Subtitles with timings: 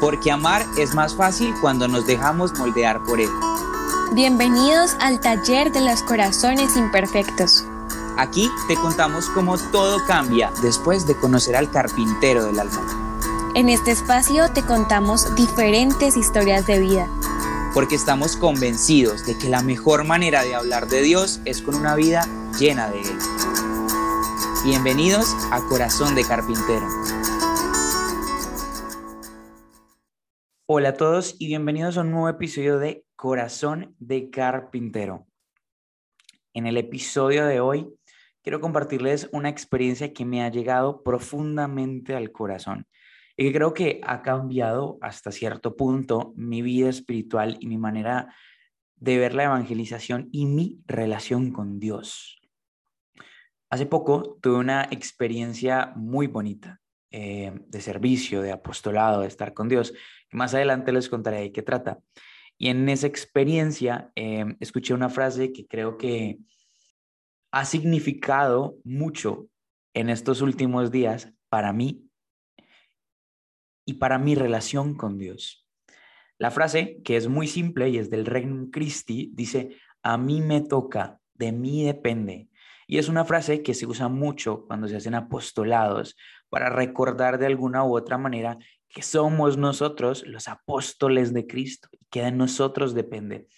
[0.00, 3.30] porque amar es más fácil cuando nos dejamos moldear por Él.
[4.12, 7.64] Bienvenidos al taller de los corazones imperfectos.
[8.16, 12.80] Aquí te contamos cómo todo cambia después de conocer al carpintero del alma.
[13.56, 17.08] En este espacio te contamos diferentes historias de vida.
[17.72, 21.94] Porque estamos convencidos de que la mejor manera de hablar de Dios es con una
[21.94, 23.18] vida llena de Él.
[24.64, 26.86] Bienvenidos a Corazón de Carpintero.
[30.66, 35.26] Hola a todos y bienvenidos a un nuevo episodio de Corazón de Carpintero.
[36.54, 37.94] En el episodio de hoy
[38.42, 42.86] quiero compartirles una experiencia que me ha llegado profundamente al corazón
[43.36, 48.34] y que creo que ha cambiado hasta cierto punto mi vida espiritual y mi manera
[48.96, 52.40] de ver la evangelización y mi relación con Dios.
[53.68, 56.80] Hace poco tuve una experiencia muy bonita
[57.16, 59.94] eh, de servicio, de apostolado, de estar con Dios,
[60.34, 62.00] más adelante les contaré de qué trata.
[62.58, 66.38] Y en esa experiencia eh, escuché una frase que creo que
[67.50, 69.48] ha significado mucho
[69.94, 72.08] en estos últimos días para mí
[73.86, 75.66] y para mi relación con Dios.
[76.38, 80.60] La frase, que es muy simple y es del Regnum Christi, dice, a mí me
[80.60, 82.48] toca, de mí depende.
[82.86, 86.16] Y es una frase que se usa mucho cuando se hacen apostolados
[86.48, 88.58] para recordar de alguna u otra manera
[88.94, 93.48] que somos nosotros los apóstoles de Cristo y que de nosotros depende.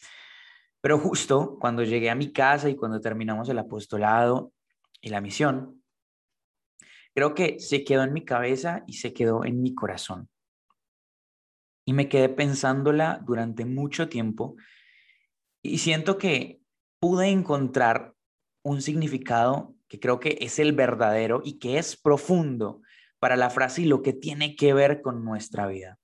[0.80, 4.52] Pero justo cuando llegué a mi casa y cuando terminamos el apostolado
[5.02, 5.82] y la misión,
[7.14, 10.30] creo que se quedó en mi cabeza y se quedó en mi corazón.
[11.84, 14.56] Y me quedé pensándola durante mucho tiempo
[15.62, 16.60] y siento que
[16.98, 18.14] pude encontrar
[18.62, 22.80] un significado que creo que es el verdadero y que es profundo
[23.18, 25.98] para la frase y lo que tiene que ver con nuestra vida.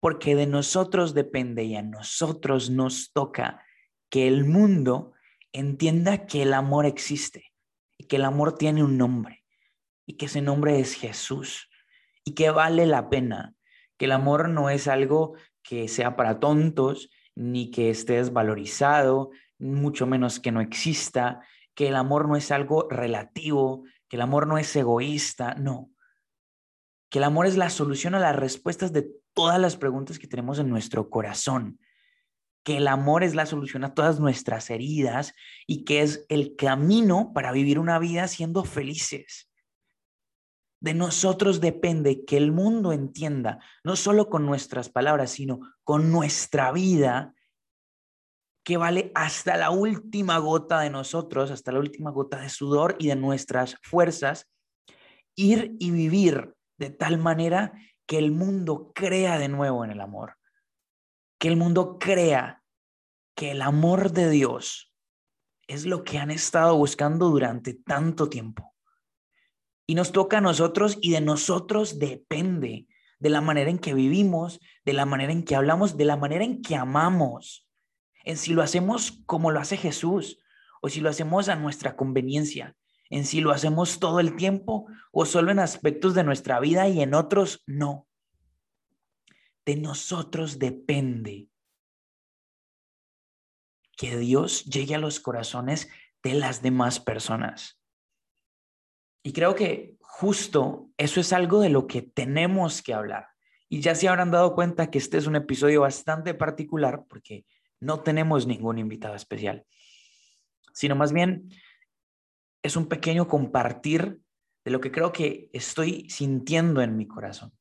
[0.00, 3.64] Porque de nosotros depende y a nosotros nos toca
[4.10, 5.12] que el mundo
[5.52, 7.52] entienda que el amor existe
[7.96, 9.44] y que el amor tiene un nombre
[10.06, 11.68] y que ese nombre es Jesús
[12.24, 13.54] y que vale la pena,
[13.96, 20.06] que el amor no es algo que sea para tontos ni que esté desvalorizado, mucho
[20.06, 21.40] menos que no exista,
[21.74, 25.90] que el amor no es algo relativo, que el amor no es egoísta, no.
[27.10, 30.58] Que el amor es la solución a las respuestas de todas las preguntas que tenemos
[30.58, 31.78] en nuestro corazón.
[32.64, 35.32] Que el amor es la solución a todas nuestras heridas
[35.66, 39.48] y que es el camino para vivir una vida siendo felices.
[40.80, 46.70] De nosotros depende que el mundo entienda, no solo con nuestras palabras, sino con nuestra
[46.70, 47.34] vida,
[48.68, 53.08] que vale hasta la última gota de nosotros, hasta la última gota de sudor y
[53.08, 54.46] de nuestras fuerzas,
[55.34, 57.72] ir y vivir de tal manera
[58.06, 60.36] que el mundo crea de nuevo en el amor,
[61.38, 62.62] que el mundo crea
[63.34, 64.94] que el amor de Dios
[65.66, 68.74] es lo que han estado buscando durante tanto tiempo.
[69.86, 74.60] Y nos toca a nosotros y de nosotros depende de la manera en que vivimos,
[74.84, 77.68] de la manera en que hablamos, de la manera en que amamos
[78.24, 80.38] en si lo hacemos como lo hace Jesús
[80.82, 82.76] o si lo hacemos a nuestra conveniencia,
[83.10, 87.00] en si lo hacemos todo el tiempo o solo en aspectos de nuestra vida y
[87.00, 88.06] en otros no.
[89.64, 91.48] De nosotros depende
[93.96, 95.88] que Dios llegue a los corazones
[96.22, 97.80] de las demás personas.
[99.22, 103.28] Y creo que justo eso es algo de lo que tenemos que hablar.
[103.68, 107.44] Y ya se habrán dado cuenta que este es un episodio bastante particular porque
[107.80, 109.66] no tenemos ningún invitado especial,
[110.72, 111.50] sino más bien
[112.62, 114.20] es un pequeño compartir
[114.64, 117.52] de lo que creo que estoy sintiendo en mi corazón.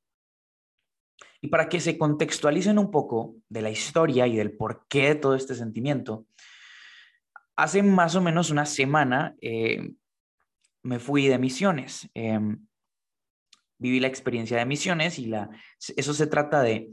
[1.41, 5.35] Y para que se contextualicen un poco de la historia y del porqué de todo
[5.35, 6.25] este sentimiento,
[7.56, 9.94] hace más o menos una semana eh,
[10.84, 12.09] me fui de misiones.
[12.14, 12.68] Em,
[13.79, 15.50] viví la experiencia de misiones y la,
[15.96, 16.91] eso se trata de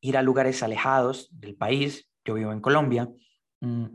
[0.00, 3.08] ir a lugares alejados del país, yo vivo en Colombia,
[3.60, 3.86] mm,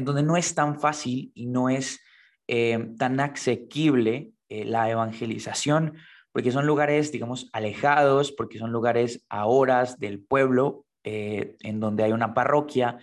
[0.00, 2.00] en donde no es tan fácil y no es
[2.48, 5.98] eh, tan asequible eh, la evangelización,
[6.32, 12.02] porque son lugares, digamos, alejados, porque son lugares a horas del pueblo, eh, en donde
[12.02, 12.98] hay una parroquia,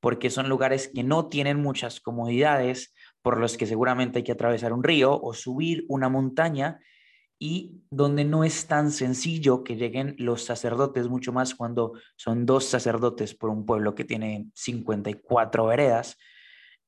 [0.00, 4.74] porque son lugares que no tienen muchas comodidades, por los que seguramente hay que atravesar
[4.74, 6.78] un río o subir una montaña
[7.38, 12.66] y donde no es tan sencillo que lleguen los sacerdotes, mucho más cuando son dos
[12.66, 16.18] sacerdotes por un pueblo que tiene 54 veredas,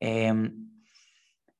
[0.00, 0.66] em,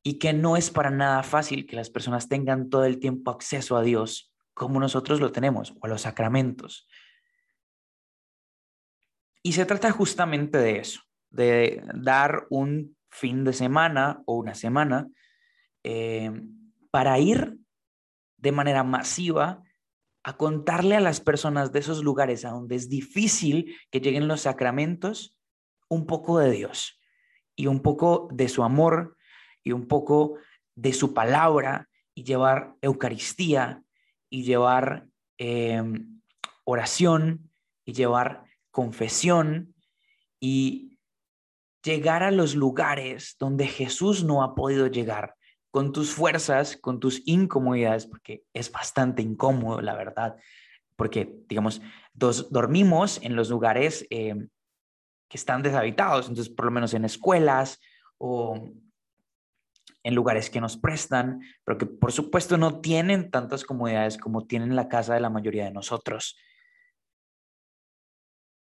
[0.02, 3.76] y que no es para nada fácil que las personas tengan todo el tiempo acceso
[3.76, 6.88] a Dios como nosotros lo tenemos, o a los sacramentos.
[9.42, 15.08] Y se trata justamente de eso, de dar un fin de semana o una semana
[15.84, 16.30] eh,
[16.90, 17.58] para ir
[18.38, 19.62] de manera masiva
[20.22, 24.42] a contarle a las personas de esos lugares a donde es difícil que lleguen los
[24.42, 25.36] sacramentos
[25.88, 26.95] un poco de Dios
[27.56, 29.16] y un poco de su amor
[29.64, 30.34] y un poco
[30.76, 33.82] de su palabra y llevar Eucaristía
[34.30, 35.06] y llevar
[35.38, 36.20] em,
[36.64, 37.50] oración
[37.84, 39.74] y llevar confesión
[40.40, 40.98] y
[41.82, 45.34] llegar a los lugares donde Jesús no ha podido llegar
[45.70, 50.36] con tus fuerzas, con tus incomodidades, porque es bastante incómodo, la verdad,
[50.96, 51.82] porque, digamos,
[52.14, 54.48] dos, dormimos en los lugares em,
[55.28, 57.80] que están deshabitados, entonces por lo menos en escuelas
[58.18, 58.70] o
[60.02, 64.76] en lugares que nos prestan, pero que por supuesto no tienen tantas comodidades como tienen
[64.76, 66.38] la casa de la mayoría de nosotros.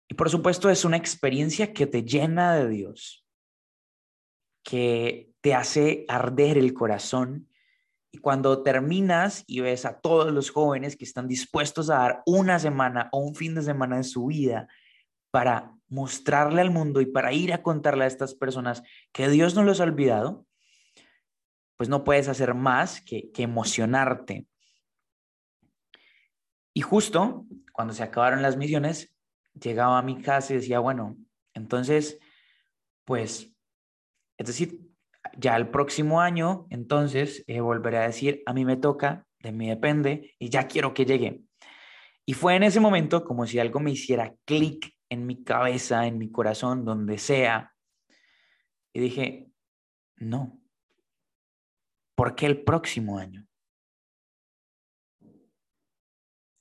[0.10, 3.26] Y por supuesto es una experiencia que te llena de Dios,
[4.62, 7.48] que te hace arder el corazón.
[8.12, 12.60] Y cuando terminas y ves a todos los jóvenes que están dispuestos a dar una
[12.60, 14.68] semana o un fin de semana de su vida
[15.32, 19.64] para mostrarle al mundo y para ir a contarle a estas personas que Dios no
[19.64, 20.48] los ha olvidado,
[21.76, 24.48] pues no puedes hacer más que, emocionarte.
[26.74, 29.14] Y justo cuando se acabaron las misiones,
[29.60, 31.18] llegaba a mi casa y decía, bueno,
[31.54, 32.20] entonces,
[33.04, 33.54] pues,
[34.38, 34.80] es decir,
[35.38, 39.68] ya el próximo año, entonces, eh, volveré a decir, a mí me toca, de mí
[39.68, 41.42] depende, y ya quiero que llegue.
[42.26, 46.18] Y fue en ese momento como si algo me hiciera clic en mi cabeza, en
[46.18, 47.76] mi corazón, donde sea.
[48.94, 49.52] Y dije,
[50.16, 50.62] no,
[52.22, 53.48] ¿Por qué el próximo año?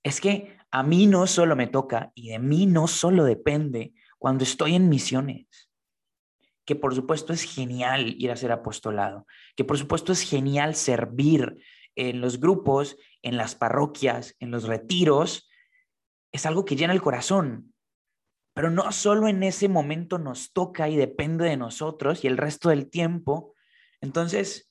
[0.02, 4.44] Es que a mí no solo me toca y de mí no solo depende cuando
[4.44, 5.70] estoy en misiones,
[6.64, 11.62] que por supuesto es genial ir a ser apostolado, que por supuesto es genial servir
[11.94, 15.50] en los grupos, en las parroquias, en los retiros,
[16.32, 17.69] es algo que llena el corazón.
[18.60, 22.68] Pero no solo en ese momento nos toca y depende de nosotros y el resto
[22.68, 23.54] del tiempo.
[24.02, 24.70] Entonces,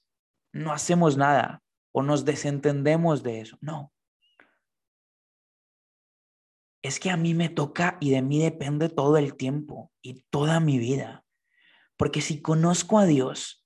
[0.53, 3.57] no hacemos nada o nos desentendemos de eso.
[3.61, 3.91] No.
[6.83, 10.59] Es que a mí me toca y de mí depende todo el tiempo y toda
[10.59, 11.25] mi vida.
[11.97, 13.65] Porque si conozco a Dios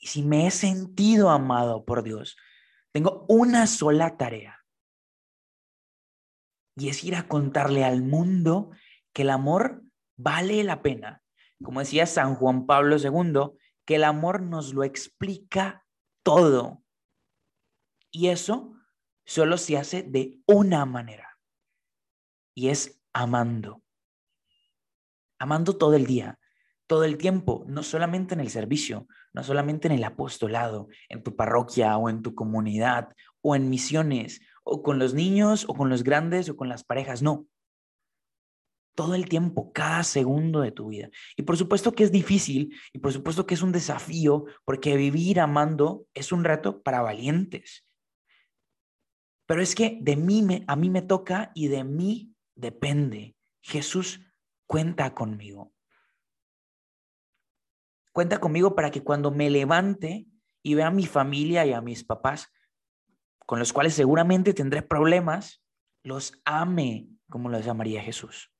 [0.00, 2.38] y si me he sentido amado por Dios,
[2.92, 4.57] tengo una sola tarea.
[6.78, 8.70] Y es ir a contarle al mundo
[9.12, 9.82] que el amor
[10.16, 11.22] vale la pena.
[11.62, 15.84] Como decía San Juan Pablo II, que el amor nos lo explica
[16.22, 16.84] todo.
[18.10, 18.76] Y eso
[19.26, 21.38] solo se hace de una manera.
[22.54, 23.82] Y es amando.
[25.40, 26.38] Amando todo el día,
[26.86, 31.36] todo el tiempo, no solamente en el servicio, no solamente en el apostolado, en tu
[31.36, 36.02] parroquia o en tu comunidad o en misiones o con los niños o con los
[36.02, 37.46] grandes o con las parejas, no
[38.98, 41.08] todo el tiempo, cada segundo de tu vida.
[41.36, 45.38] Y por supuesto que es difícil y por supuesto que es un desafío porque vivir
[45.38, 47.86] amando es un reto para valientes.
[49.46, 53.36] Pero es que de mí me, a mí me toca y de mí depende.
[53.62, 54.20] Jesús
[54.66, 55.72] cuenta conmigo.
[58.10, 60.26] Cuenta conmigo para que cuando me levante
[60.60, 62.48] y vea a mi familia y a mis papás,
[63.48, 65.64] con los cuales seguramente tendré problemas,
[66.02, 68.52] los ame como los llamaría Jesús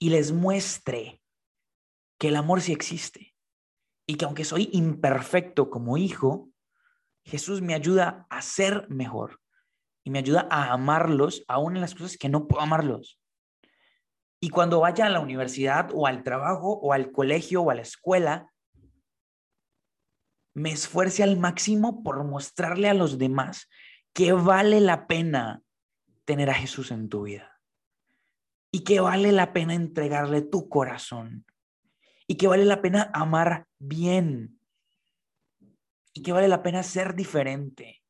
[0.00, 1.22] y les muestre
[2.18, 3.36] que el amor sí existe
[4.04, 6.50] y que aunque soy imperfecto como hijo,
[7.22, 9.40] Jesús me ayuda a ser mejor
[10.02, 13.20] y me ayuda a amarlos aún en las cosas que no puedo amarlos.
[14.40, 17.82] Y cuando vaya a la universidad o al trabajo o al colegio o a la
[17.82, 18.52] escuela,
[20.54, 23.68] me esfuerce al máximo por mostrarle a los demás
[24.12, 25.62] que vale la pena
[26.24, 27.60] tener a Jesús en tu vida
[28.70, 31.44] y que vale la pena entregarle tu corazón
[32.26, 34.58] y que vale la pena amar bien
[36.12, 38.02] y que vale la pena ser diferente.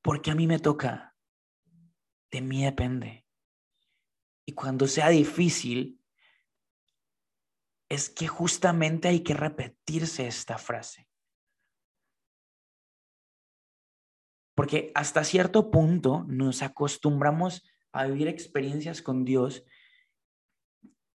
[0.00, 1.14] Porque a mí me toca,
[2.30, 3.26] de mí depende.
[4.46, 5.98] Y cuando sea difícil,
[7.88, 11.08] es que justamente hay que repetirse esta frase.
[14.54, 19.64] Porque hasta cierto punto nos acostumbramos a vivir experiencias con Dios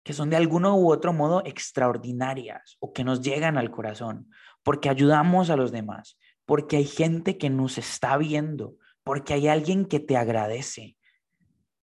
[0.09, 4.31] que son de alguno u otro modo extraordinarias o que nos llegan al corazón,
[4.63, 9.85] porque ayudamos a los demás, porque hay gente que nos está viendo, porque hay alguien
[9.85, 10.97] que te agradece,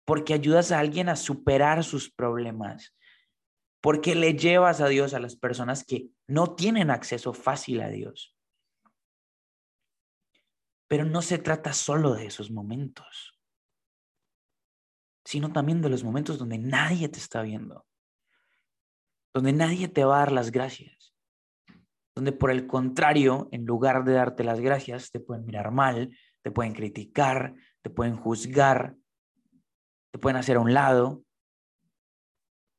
[0.07, 2.97] porque ayudas a alguien a superar sus problemas,
[3.85, 8.35] porque le llevas a Dios a las personas que no tienen acceso fácil a Dios.
[10.89, 13.39] Pero no se trata solo de esos momentos,
[15.23, 17.87] sino también de los momentos donde nadie te está viendo,
[19.35, 21.15] donde nadie te va a dar las gracias,
[22.15, 26.51] donde por el contrario, en lugar de darte las gracias, te pueden mirar mal, te
[26.51, 28.97] pueden criticar, te pueden juzgar,
[30.11, 31.23] te pueden hacer a un lado.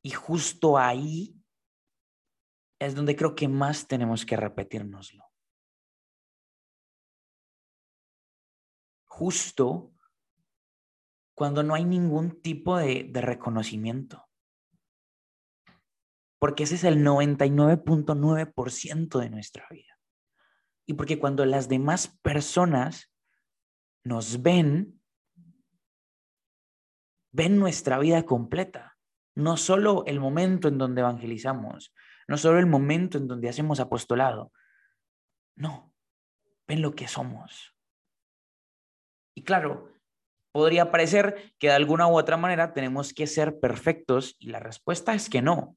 [0.06, 1.34] Y justo ahí
[2.78, 5.24] es donde creo que más tenemos que repetírnoslo.
[9.06, 9.92] Justo
[11.34, 14.28] cuando no hay ningún tipo de, de reconocimiento.
[16.38, 19.98] Porque ese es el 99.9% de nuestra vida.
[20.86, 23.12] Y porque cuando las demás personas
[24.04, 25.02] nos ven,
[27.32, 28.95] ven nuestra vida completa,
[29.36, 31.94] no solo el momento en donde evangelizamos,
[32.26, 34.50] no solo el momento en donde hacemos apostolado,
[35.54, 35.92] no,
[36.66, 37.74] ven lo que somos.
[39.36, 39.92] Y claro,
[40.52, 45.14] podría parecer que de alguna u otra manera tenemos que ser perfectos y la respuesta
[45.14, 45.76] es que no.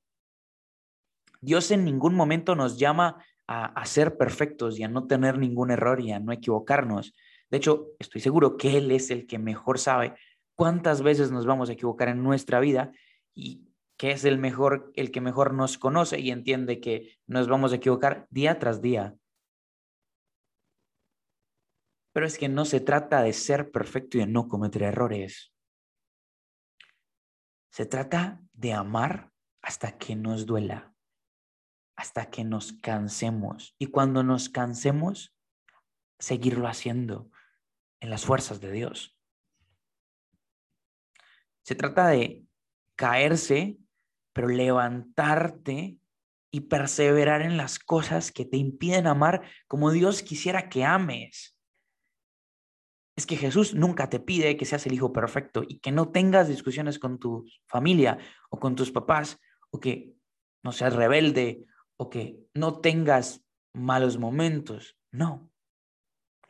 [1.41, 5.71] Dios en ningún momento nos llama a, a, ser perfectos y a no tener ningún
[5.71, 7.13] error y a no equivocarnos.
[7.49, 10.15] De hecho, estoy seguro que Él es el que mejor sabe
[10.55, 12.91] cuántas veces nos vamos a equivocar en nuestra vida
[13.39, 17.72] y que es el mejor, el que mejor nos conoce y entiende que nos vamos
[17.72, 19.15] a equivocar día tras día.
[22.13, 25.53] Pero es que no se trata de ser perfecto y de no cometer errores.
[27.72, 29.31] Se trata de amar
[29.62, 30.93] hasta que nos duela,
[31.96, 33.75] hasta que nos cansemos.
[33.77, 35.36] Y cuando nos cansemos,
[36.17, 37.29] seguirlo haciendo
[38.00, 39.17] en las fuerzas de Dios.
[41.63, 42.48] Se trata de
[42.99, 43.77] caerse,
[44.33, 45.97] pero levantarte
[46.51, 51.55] y perseverar en las cosas que te impiden amar como Dios quisiera que ames.
[53.15, 56.49] Es que Jesús nunca te pide que seas el hijo perfecto y que no tengas
[56.49, 58.17] discusiones con tu familia
[58.49, 59.39] o con tus papás
[59.71, 60.13] o que
[60.61, 61.63] no seas rebelde
[61.95, 64.97] o que no tengas malos momentos.
[65.09, 65.49] No.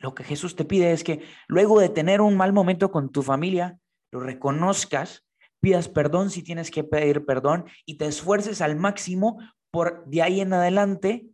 [0.00, 3.22] Lo que Jesús te pide es que luego de tener un mal momento con tu
[3.22, 3.78] familia,
[4.10, 5.24] lo reconozcas,
[5.60, 9.38] pidas perdón si tienes que pedir perdón y te esfuerces al máximo
[9.70, 11.28] por de ahí en adelante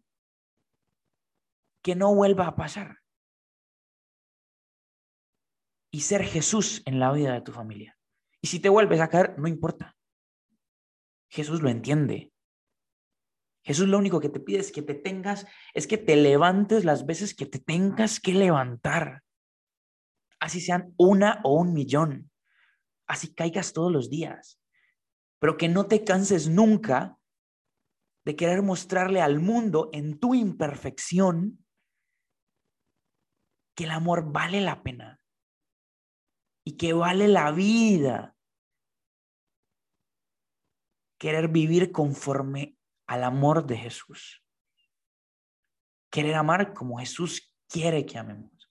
[1.83, 2.99] que no vuelva a pasar.
[5.92, 7.97] Y ser Jesús en la vida de tu familia.
[8.42, 9.97] Y si te vuelves a caer, no importa.
[11.30, 12.33] Jesús lo entiende.
[13.64, 17.06] Jesús lo único que te pide es que te tengas, es que te levantes las
[17.06, 19.23] veces que te tengas que levantar.
[20.38, 22.30] Así sean una o un millón
[23.07, 24.61] así caigas todos los días,
[25.39, 27.19] pero que no te canses nunca
[28.25, 31.65] de querer mostrarle al mundo en tu imperfección
[33.77, 35.21] que el amor vale la pena
[36.65, 38.35] y que vale la vida.
[41.19, 44.43] Querer vivir conforme al amor de Jesús.
[46.11, 48.69] Querer amar como Jesús quiere que amemos,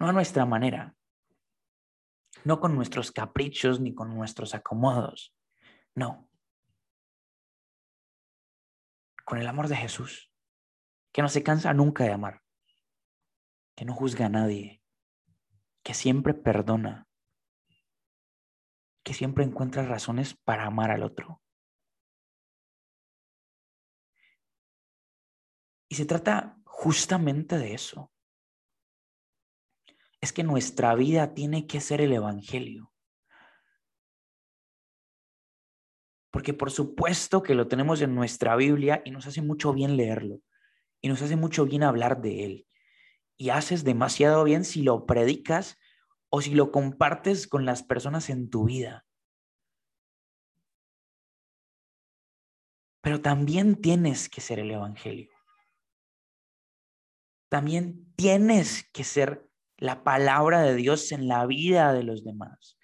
[0.00, 0.96] no a nuestra manera,
[2.44, 5.34] no con nuestros caprichos ni con nuestros acomodos,
[5.94, 6.28] no,
[9.24, 10.30] con el amor de Jesús,
[11.12, 12.42] que no se cansa nunca de amar,
[13.76, 14.82] que no juzga a nadie,
[15.82, 17.08] que siempre perdona,
[19.04, 21.40] que siempre encuentra razones para amar al otro.
[25.88, 28.11] Y se trata justamente de eso
[30.22, 32.92] es que nuestra vida tiene que ser el Evangelio.
[36.30, 40.40] Porque por supuesto que lo tenemos en nuestra Biblia y nos hace mucho bien leerlo.
[41.02, 42.68] Y nos hace mucho bien hablar de él.
[43.36, 45.76] Y haces demasiado bien si lo predicas
[46.30, 49.04] o si lo compartes con las personas en tu vida.
[53.00, 55.32] Pero también tienes que ser el Evangelio.
[57.50, 59.51] También tienes que ser
[59.82, 62.78] la palabra de Dios en la vida de los demás.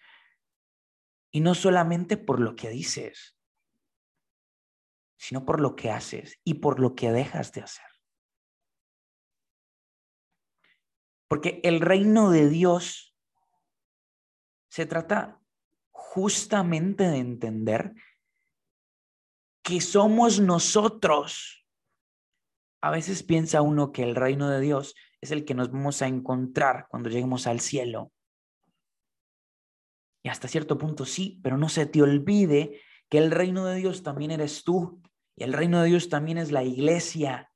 [1.30, 3.38] Y no solamente por lo que dices,
[5.16, 7.86] sino por lo que haces y por lo que dejas de hacer.
[11.28, 13.16] Porque el reino de Dios
[14.68, 15.40] se trata
[15.92, 17.94] justamente de entender
[19.62, 21.64] que somos nosotros.
[22.80, 26.06] A veces piensa uno que el reino de Dios es el que nos vamos a
[26.06, 28.12] encontrar cuando lleguemos al cielo.
[30.22, 34.02] Y hasta cierto punto sí, pero no se te olvide que el reino de Dios
[34.02, 35.00] también eres tú
[35.36, 37.52] y el reino de Dios también es la iglesia.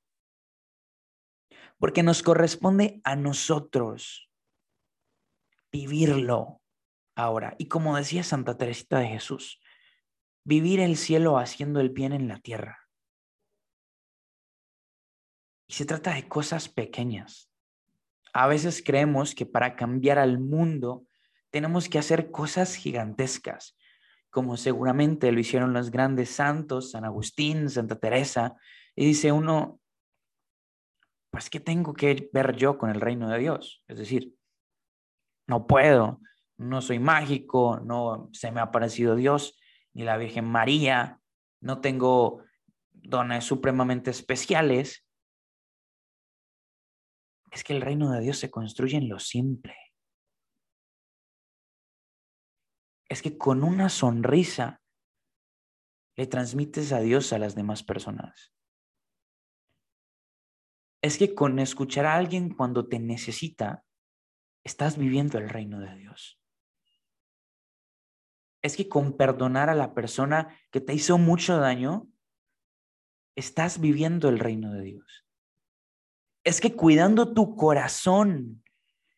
[1.77, 4.29] Porque nos corresponde a nosotros
[5.71, 6.61] vivirlo
[7.15, 7.55] ahora.
[7.57, 9.61] Y como decía Santa Teresita de Jesús,
[10.45, 12.87] vivir el cielo haciendo el bien en la tierra.
[15.67, 17.52] Y se trata de cosas pequeñas.
[18.33, 21.05] A veces creemos que para cambiar al mundo
[21.51, 23.77] tenemos que hacer cosas gigantescas,
[24.31, 28.55] como seguramente lo hicieron los grandes santos, San Agustín, Santa Teresa,
[28.95, 29.79] y dice uno,
[31.29, 33.83] pues ¿qué tengo que ver yo con el reino de Dios?
[33.87, 34.35] Es decir,
[35.47, 36.19] no puedo,
[36.57, 39.59] no soy mágico, no se me ha aparecido Dios,
[39.93, 41.19] ni la Virgen María,
[41.61, 42.43] no tengo
[42.91, 45.05] dones supremamente especiales.
[47.53, 49.75] Es que el reino de Dios se construye en lo simple.
[53.13, 54.81] es que con una sonrisa
[56.17, 58.51] le transmites a Dios a las demás personas.
[61.01, 63.85] Es que con escuchar a alguien cuando te necesita,
[64.63, 66.39] estás viviendo el reino de Dios.
[68.63, 72.07] Es que con perdonar a la persona que te hizo mucho daño,
[73.35, 75.22] estás viviendo el reino de Dios.
[76.43, 78.63] Es que cuidando tu corazón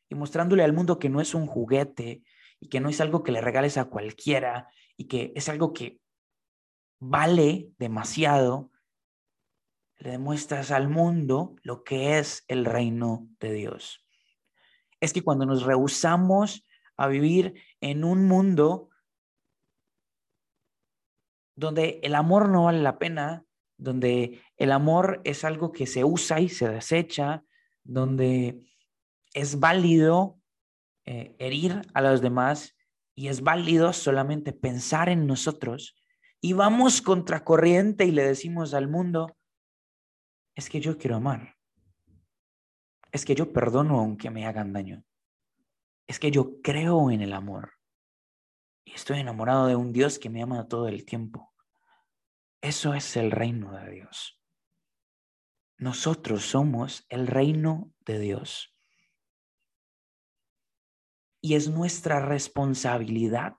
[0.09, 2.23] y mostrándole al mundo que no es un juguete,
[2.59, 5.99] y que no es algo que le regales a cualquiera y que es algo que
[6.99, 8.71] vale demasiado,
[9.97, 14.05] le demuestras al mundo lo que es el reino de Dios.
[14.99, 16.65] Es que cuando nos rehusamos
[16.97, 18.89] a vivir en un mundo
[21.55, 23.45] donde el amor no vale la pena,
[23.77, 27.43] donde el amor es algo que se usa y se desecha,
[27.83, 28.65] donde
[29.33, 30.39] es válido
[31.05, 32.75] eh, herir a los demás
[33.15, 35.95] y es válido solamente pensar en nosotros
[36.41, 39.35] y vamos contracorriente y le decimos al mundo,
[40.55, 41.55] es que yo quiero amar,
[43.11, 45.03] es que yo perdono aunque me hagan daño,
[46.07, 47.73] es que yo creo en el amor.
[48.85, 51.54] Y estoy enamorado de un Dios que me ama todo el tiempo.
[52.61, 54.39] Eso es el reino de Dios.
[55.77, 58.73] Nosotros somos el reino de Dios
[61.41, 63.57] y es nuestra responsabilidad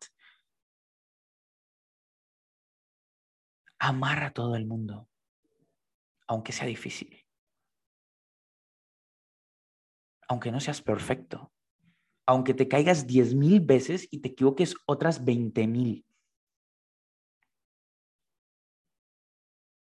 [3.79, 5.11] amar a todo el mundo,
[6.27, 7.27] aunque sea difícil,
[10.27, 11.53] aunque no seas perfecto,
[12.25, 16.06] aunque te caigas diez mil veces y te equivoques otras veinte mil.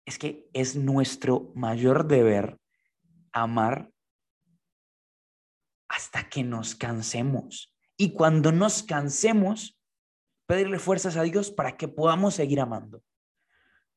[0.07, 2.59] Es que es nuestro mayor deber
[3.33, 3.91] amar
[5.89, 7.75] hasta que nos cansemos.
[7.97, 9.79] Y cuando nos cansemos,
[10.47, 13.03] pedirle fuerzas a Dios para que podamos seguir amando.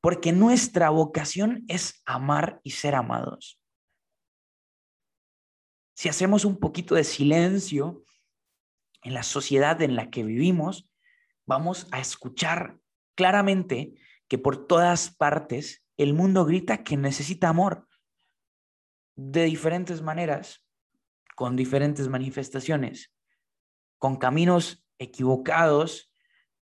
[0.02, 3.62] Porque nuestra vocación es amar y ser amados.
[5.96, 8.04] Si hacemos un poquito de silencio
[9.04, 10.90] en la sociedad en la que vivimos,
[11.46, 12.80] vamos a escuchar
[13.16, 13.94] claramente
[14.30, 17.88] que por todas partes el mundo grita que necesita amor
[19.16, 20.66] de diferentes maneras,
[21.36, 23.14] con diferentes manifestaciones
[24.00, 26.12] con caminos equivocados,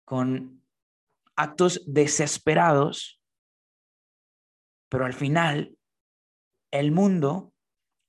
[0.04, 0.66] con
[1.36, 3.22] actos desesperados,
[4.88, 5.78] pero al final
[6.70, 7.52] el mundo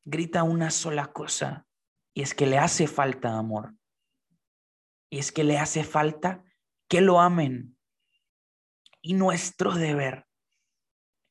[0.05, 1.67] grita una sola cosa
[2.13, 3.75] y es que le hace falta amor.
[5.09, 6.43] Y es que le hace falta
[6.89, 7.77] que lo amen.
[9.01, 10.26] Y nuestro deber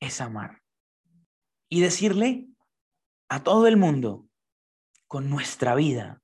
[0.00, 0.62] es amar.
[1.68, 2.48] Y decirle
[3.28, 4.28] a todo el mundo
[5.06, 6.22] con nuestra vida,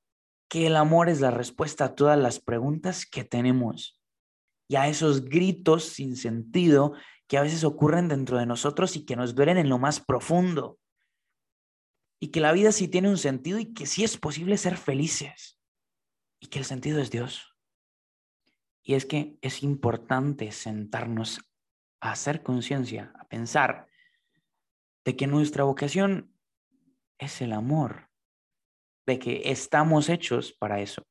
[0.48, 3.98] que el amor es la respuesta a todas las preguntas que tenemos
[4.68, 6.92] y a esos gritos sin sentido
[7.26, 10.78] que a veces ocurren dentro de nosotros y que nos duelen en lo más profundo.
[12.20, 15.58] Y que la vida sí tiene un sentido y que sí es posible ser felices.
[16.38, 17.56] Y que el sentido es Dios.
[18.82, 21.40] Y es que es importante sentarnos
[22.02, 23.86] a hacer conciencia, a pensar
[25.04, 26.34] de que nuestra vocación
[27.16, 28.10] es el amor
[29.06, 31.06] de que estamos hechos para eso.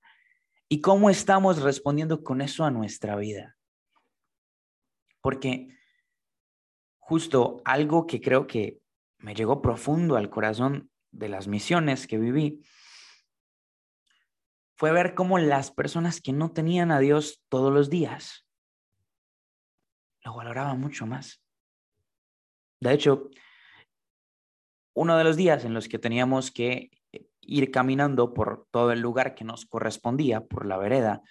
[0.67, 3.57] ¿Y cómo estamos respondiendo con eso a nuestra vida?
[5.21, 5.77] Porque
[6.99, 8.81] justo algo que creo que
[9.17, 12.65] me llegó profundo al corazón de las misiones que viví
[14.75, 18.45] fue ver cómo las personas que no tenían a Dios todos los días
[20.23, 21.43] lo valoraban mucho más.
[22.79, 23.29] De hecho,
[24.93, 26.91] uno de los días en los que teníamos que
[27.41, 31.21] ir caminando por todo el lugar que nos correspondía, por la vereda,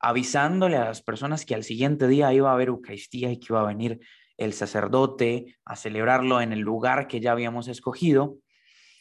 [0.00, 3.60] avisándole a las personas que al siguiente día iba a haber Eucaristía y que iba
[3.60, 4.00] a venir
[4.36, 8.38] el sacerdote a celebrarlo en el lugar que ya habíamos escogido,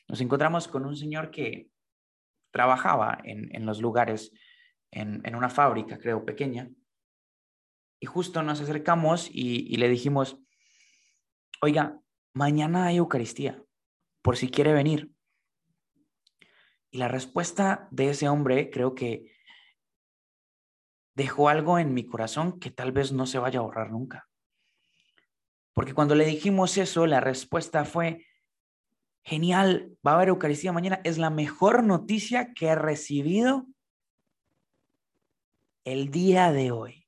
[0.08, 1.70] nos encontramos con un señor que
[2.52, 4.34] trabajaba en, los lugares,
[4.91, 6.70] en, una fábrica, creo, pequeña,
[8.02, 10.40] y justo nos acercamos y, le dijimos,
[11.62, 12.02] oiga,
[12.34, 13.64] mañana hay Eucaristía,
[14.24, 15.12] por si quiere venir.
[16.90, 19.32] Y la respuesta de ese hombre creo que
[21.14, 24.28] dejó algo en mi corazón que tal vez no se vaya a borrar nunca.
[25.72, 28.26] Porque cuando le dijimos eso, la respuesta fue,
[29.22, 31.02] genial, va a haber Eucaristía mañana.
[31.04, 33.68] Es la mejor noticia que he recibido
[35.86, 37.01] el día de hoy.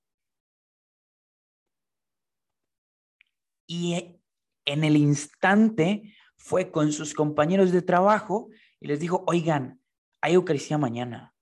[3.68, 4.20] Y
[4.66, 8.50] en el instante fue con sus compañeros de trabajo
[8.80, 9.82] y les dijo, oigan,
[10.22, 11.34] hay Eucaristía mañana.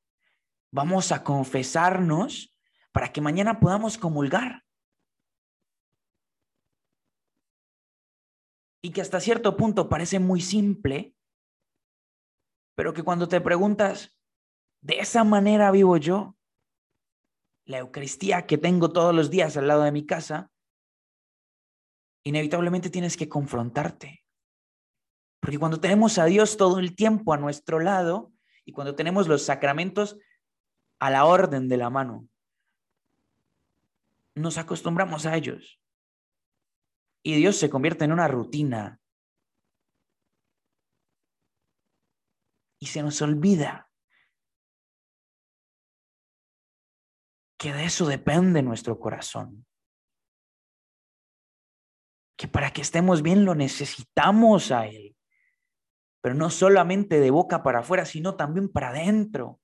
[0.72, 2.56] Vamos a confesarnos
[2.92, 4.64] para que mañana podamos comulgar.
[8.84, 11.16] Y que hasta cierto punto parece muy simple,
[12.76, 14.16] pero que cuando te preguntas,
[14.82, 16.36] ¿de esa manera vivo yo?
[17.66, 20.51] La Eucaristía que tengo todos los días al lado de mi casa,
[22.24, 24.24] inevitablemente tienes que confrontarte.
[25.40, 28.32] Porque cuando tenemos a Dios todo el tiempo a nuestro lado
[28.64, 30.18] y cuando tenemos los sacramentos
[31.00, 32.28] a la orden de la mano,
[34.36, 35.80] nos acostumbramos a ellos.
[37.24, 39.00] Y Dios se convierte en una rutina.
[42.80, 43.92] Y se nos olvida
[47.58, 49.68] que de eso depende nuestro corazón.
[52.42, 55.16] Que para que estemos bien lo necesitamos a Él.
[56.22, 59.60] Pero no solamente de boca para afuera, sino también para adentro.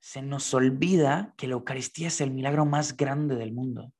[0.00, 3.92] se nos olvida que la Eucaristía es el milagro más grande del mundo.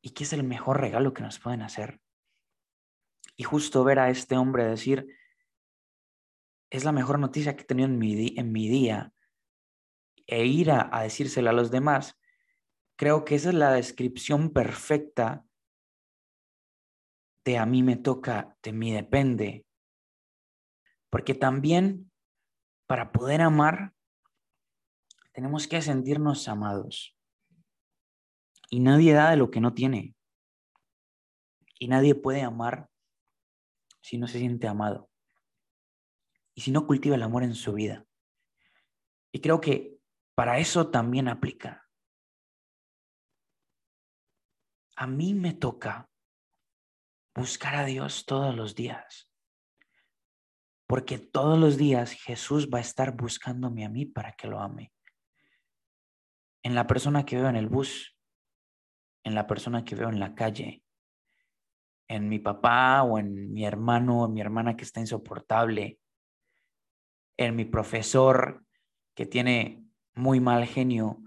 [0.00, 2.00] Y que es el mejor regalo que nos pueden hacer.
[3.36, 5.06] Y justo ver a este hombre decir,
[6.70, 9.12] es la mejor noticia que he tenido en mi, día,
[10.26, 12.18] e ir a, a decírsela a los demás,
[12.96, 15.44] creo que esa es la descripción perfecta
[17.44, 19.64] de a mí me toca, de mí depende.
[21.10, 22.10] Porque también
[22.86, 23.94] para poder amar,
[25.32, 27.16] tenemos que sentirnos amados.
[28.70, 30.14] Y nadie da de lo que no tiene.
[31.78, 32.88] Y nadie puede amar
[34.00, 35.05] si no se siente amado.
[36.56, 38.06] Y si no cultiva el amor en su vida.
[39.30, 39.98] Y creo que
[40.34, 41.86] para eso también aplica.
[44.96, 46.08] A mí me toca
[47.34, 49.30] buscar a Dios todos los días.
[50.86, 54.94] Porque todos los días Jesús va a estar buscándome a mí para que lo ame.
[56.62, 58.16] En la persona que veo en el bus,
[59.24, 60.82] en la persona que veo en la calle,
[62.08, 66.00] en mi papá o en mi hermano o mi hermana que está insoportable,
[67.36, 68.64] en mi profesor
[69.14, 71.22] que tiene muy mal genio,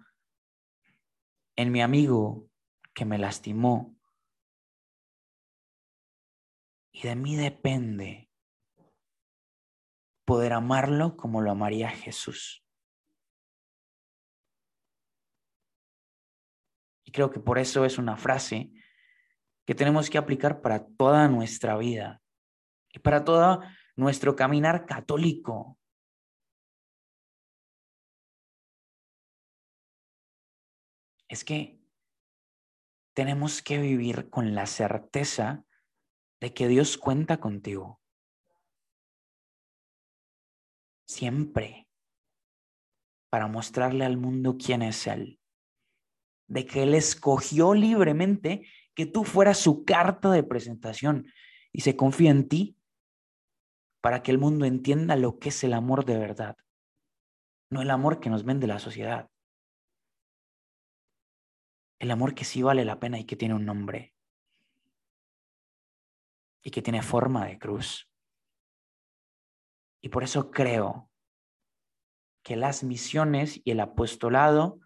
[1.56, 2.50] en mi amigo
[2.94, 3.96] que me lastimó.
[6.92, 8.30] Y de mí depende
[10.30, 12.64] poder amarlo como lo amaría Jesús.
[17.04, 18.72] Y creo que por eso es una frase
[19.66, 22.22] que tenemos que aplicar para toda nuestra vida
[22.94, 23.64] y para todo
[23.96, 25.79] nuestro caminar católico.
[31.30, 31.80] Es que
[33.16, 35.64] tenemos que vivir con la certeza
[36.42, 38.00] de que Dios cuenta contigo.
[41.10, 41.88] siempre
[43.32, 45.40] para mostrarle al mundo quién es Él.
[46.48, 51.26] De que Él escogió libremente que tú fueras su carta de presentación
[51.72, 52.78] y se confía en ti
[54.02, 56.56] para que el mundo entienda lo que es el amor de verdad,
[57.72, 59.30] no el amor que nos vende la sociedad.
[62.00, 64.16] El amor que sí vale la pena y que tiene un nombre
[66.62, 68.10] y que tiene forma de cruz.
[70.02, 71.10] Y por eso creo
[72.44, 74.80] que las misiones y el apostolado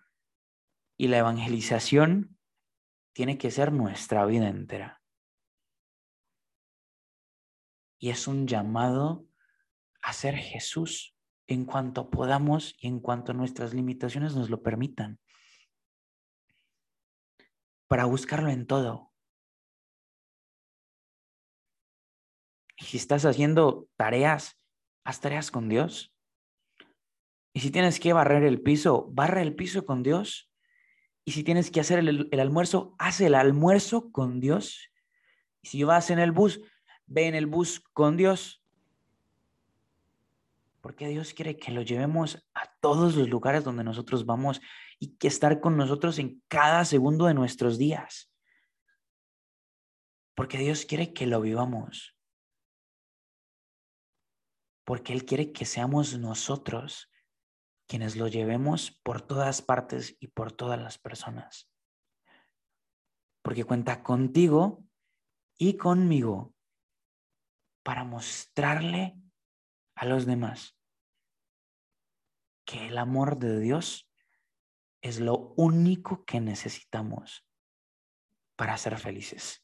[0.98, 2.38] y la evangelización
[3.14, 5.02] tiene que ser nuestra vida entera.
[8.00, 9.28] Y es un llamado
[10.02, 11.16] a ser Jesús
[11.48, 15.20] en cuanto podamos y en cuanto nuestras limitaciones nos lo permitan.
[17.88, 19.12] Para buscarlo en todo.
[22.78, 24.60] Y si estás haciendo tareas,
[25.04, 26.14] haz tareas con Dios.
[27.54, 30.52] Y si tienes que barrer el piso, barra el piso con Dios.
[31.24, 34.90] Y si tienes que hacer el, el almuerzo, haz el almuerzo con Dios.
[35.62, 36.62] Y si vas en el bus,
[37.06, 38.64] ve en el bus con Dios.
[40.82, 44.60] Porque Dios quiere que lo llevemos a todos los lugares donde nosotros vamos
[45.04, 48.32] y que estar con nosotros en cada segundo de nuestros días.
[50.34, 52.16] Porque Dios quiere que lo vivamos.
[54.86, 57.12] Porque Él quiere que seamos nosotros
[57.86, 61.70] quienes lo llevemos por todas partes y por todas las personas.
[63.42, 64.86] Porque cuenta contigo
[65.58, 66.56] y conmigo
[67.84, 69.18] para mostrarle
[69.96, 70.78] a los demás
[72.64, 74.10] que el amor de Dios
[75.04, 77.46] es lo único que necesitamos
[78.56, 79.64] para ser felices.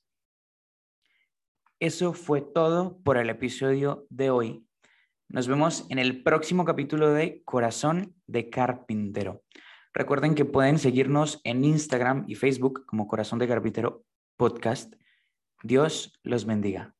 [1.80, 4.68] Eso fue todo por el episodio de hoy.
[5.30, 9.44] Nos vemos en el próximo capítulo de Corazón de Carpintero.
[9.94, 14.04] Recuerden que pueden seguirnos en Instagram y Facebook como Corazón de Carpintero
[14.36, 14.94] Podcast.
[15.64, 16.99] Dios los bendiga.